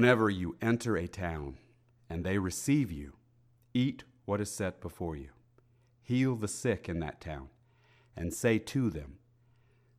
Whenever 0.00 0.30
you 0.30 0.56
enter 0.62 0.96
a 0.96 1.06
town 1.06 1.58
and 2.08 2.24
they 2.24 2.38
receive 2.38 2.90
you, 2.90 3.12
eat 3.74 4.02
what 4.24 4.40
is 4.40 4.50
set 4.50 4.80
before 4.80 5.14
you. 5.14 5.28
Heal 6.02 6.36
the 6.36 6.48
sick 6.48 6.88
in 6.88 7.00
that 7.00 7.20
town 7.20 7.50
and 8.16 8.32
say 8.32 8.58
to 8.58 8.88
them, 8.88 9.18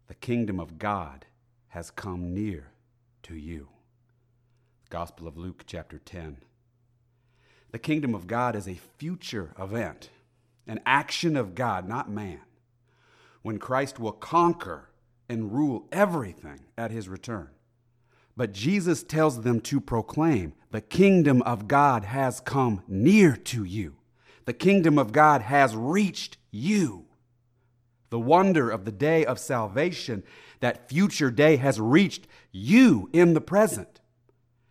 The 0.07 0.15
kingdom 0.15 0.59
of 0.59 0.79
God 0.79 1.27
has 1.67 1.91
come 1.91 2.33
near 2.33 2.71
to 3.21 3.35
you. 3.35 3.67
Gospel 4.89 5.27
of 5.27 5.37
Luke, 5.37 5.65
chapter 5.67 5.99
10. 5.99 6.37
The 7.69 7.77
kingdom 7.77 8.15
of 8.15 8.25
God 8.25 8.55
is 8.55 8.67
a 8.67 8.73
future 8.97 9.53
event, 9.59 10.09
an 10.65 10.79
action 10.83 11.37
of 11.37 11.53
God, 11.53 11.87
not 11.87 12.09
man, 12.09 12.41
when 13.43 13.59
Christ 13.59 13.99
will 13.99 14.13
conquer 14.13 14.89
and 15.29 15.53
rule 15.53 15.87
everything 15.91 16.61
at 16.75 16.89
his 16.89 17.07
return. 17.07 17.49
But 18.35 18.53
Jesus 18.53 19.03
tells 19.03 19.41
them 19.41 19.59
to 19.61 19.81
proclaim 19.81 20.53
the 20.71 20.81
kingdom 20.81 21.41
of 21.43 21.67
God 21.67 22.05
has 22.05 22.39
come 22.39 22.81
near 22.87 23.35
to 23.35 23.63
you. 23.63 23.95
The 24.45 24.53
kingdom 24.53 24.97
of 24.97 25.11
God 25.11 25.41
has 25.41 25.75
reached 25.75 26.37
you. 26.49 27.05
The 28.09 28.19
wonder 28.19 28.69
of 28.69 28.85
the 28.85 28.91
day 28.91 29.25
of 29.25 29.39
salvation, 29.39 30.23
that 30.59 30.89
future 30.89 31.31
day 31.31 31.57
has 31.57 31.79
reached 31.79 32.27
you 32.51 33.09
in 33.13 33.33
the 33.33 33.41
present. 33.41 33.99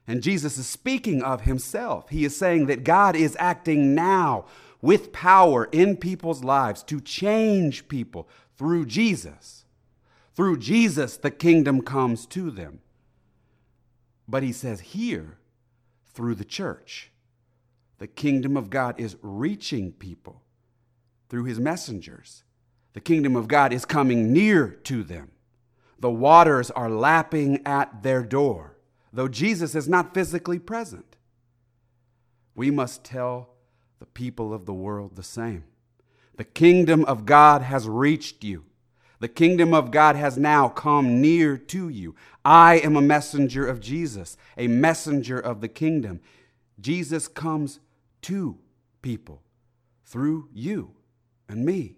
And 0.06 0.22
Jesus 0.22 0.58
is 0.58 0.66
speaking 0.66 1.22
of 1.22 1.42
himself. 1.42 2.08
He 2.08 2.24
is 2.24 2.36
saying 2.36 2.66
that 2.66 2.84
God 2.84 3.14
is 3.14 3.36
acting 3.38 3.94
now 3.94 4.46
with 4.82 5.12
power 5.12 5.66
in 5.72 5.96
people's 5.96 6.42
lives 6.42 6.82
to 6.84 7.00
change 7.00 7.88
people 7.88 8.28
through 8.56 8.86
Jesus. 8.86 9.64
Through 10.34 10.58
Jesus, 10.58 11.16
the 11.16 11.30
kingdom 11.30 11.82
comes 11.82 12.26
to 12.26 12.50
them. 12.50 12.80
But 14.30 14.44
he 14.44 14.52
says 14.52 14.80
here, 14.80 15.38
through 16.14 16.36
the 16.36 16.44
church, 16.44 17.10
the 17.98 18.06
kingdom 18.06 18.56
of 18.56 18.70
God 18.70 18.98
is 19.00 19.16
reaching 19.22 19.90
people 19.90 20.42
through 21.28 21.44
his 21.44 21.58
messengers. 21.58 22.44
The 22.92 23.00
kingdom 23.00 23.34
of 23.34 23.48
God 23.48 23.72
is 23.72 23.84
coming 23.84 24.32
near 24.32 24.68
to 24.84 25.02
them. 25.02 25.32
The 25.98 26.10
waters 26.10 26.70
are 26.70 26.88
lapping 26.88 27.66
at 27.66 28.04
their 28.04 28.22
door, 28.22 28.76
though 29.12 29.28
Jesus 29.28 29.74
is 29.74 29.88
not 29.88 30.14
physically 30.14 30.60
present. 30.60 31.16
We 32.54 32.70
must 32.70 33.02
tell 33.02 33.50
the 33.98 34.06
people 34.06 34.54
of 34.54 34.64
the 34.64 34.72
world 34.72 35.16
the 35.16 35.24
same. 35.24 35.64
The 36.36 36.44
kingdom 36.44 37.04
of 37.04 37.26
God 37.26 37.62
has 37.62 37.88
reached 37.88 38.44
you. 38.44 38.64
The 39.20 39.28
kingdom 39.28 39.74
of 39.74 39.90
God 39.90 40.16
has 40.16 40.38
now 40.38 40.68
come 40.68 41.20
near 41.20 41.58
to 41.58 41.88
you. 41.88 42.14
I 42.42 42.76
am 42.76 42.96
a 42.96 43.02
messenger 43.02 43.68
of 43.68 43.78
Jesus, 43.78 44.38
a 44.56 44.66
messenger 44.66 45.38
of 45.38 45.60
the 45.60 45.68
kingdom. 45.68 46.20
Jesus 46.80 47.28
comes 47.28 47.80
to 48.22 48.58
people 49.02 49.42
through 50.06 50.48
you 50.54 50.92
and 51.48 51.66
me. 51.66 51.96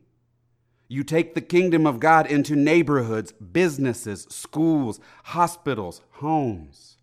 You 0.88 1.04
take 1.04 1.34
the 1.34 1.40
kingdom 1.40 1.86
of 1.86 2.00
God 2.00 2.26
into 2.26 2.56
neighborhoods, 2.56 3.32
businesses, 3.32 4.26
schools, 4.28 4.98
hospitals, 5.24 6.02
homes. 6.10 6.96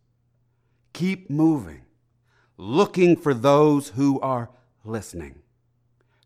Keep 0.91 1.29
moving, 1.29 1.83
looking 2.57 3.15
for 3.15 3.33
those 3.33 3.89
who 3.89 4.19
are 4.19 4.49
listening. 4.83 5.41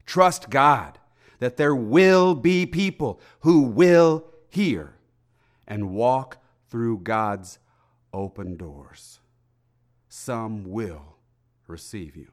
Trust 0.06 0.50
God 0.50 0.98
that 1.44 1.58
there 1.58 1.76
will 1.76 2.36
be 2.36 2.66
people 2.66 3.20
who 3.42 3.64
will 3.64 4.24
hear 4.48 4.96
and 5.68 5.90
walk 5.90 6.38
through 6.70 6.98
God's 7.00 7.60
open 8.14 8.56
doors. 8.56 9.20
Some 10.08 10.64
will 10.72 11.18
receive 11.68 12.16
you. 12.16 12.32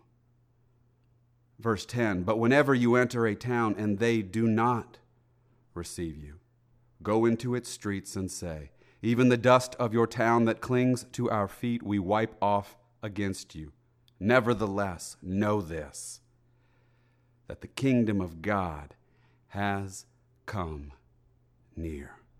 Verse 1.58 1.84
10 1.86 2.22
But 2.22 2.38
whenever 2.38 2.72
you 2.72 2.94
enter 2.94 3.26
a 3.26 3.34
town 3.34 3.74
and 3.76 3.98
they 3.98 4.22
do 4.22 4.46
not 4.46 4.98
receive 5.74 6.16
you, 6.16 6.34
go 7.02 7.24
into 7.24 7.56
its 7.56 7.68
streets 7.68 8.14
and 8.14 8.30
say, 8.30 8.70
Even 9.02 9.28
the 9.28 9.36
dust 9.36 9.74
of 9.80 9.92
your 9.92 10.06
town 10.06 10.44
that 10.44 10.60
clings 10.60 11.04
to 11.12 11.28
our 11.28 11.48
feet 11.48 11.82
we 11.82 11.98
wipe 11.98 12.36
off 12.40 12.78
against 13.02 13.56
you. 13.56 13.72
Nevertheless, 14.20 15.16
know 15.20 15.60
this 15.60 16.20
that 17.48 17.62
the 17.62 17.66
kingdom 17.66 18.20
of 18.20 18.42
God 18.42 18.94
has 19.50 20.06
come 20.46 20.92
near. 21.76 22.19